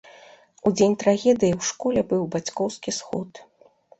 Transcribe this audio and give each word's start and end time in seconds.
У 0.67 0.71
дзень 0.77 0.95
трагедыі 1.03 1.57
у 1.57 1.59
школе 1.69 2.01
быў 2.13 2.23
бацькоўскі 2.37 2.97
сход. 3.01 3.29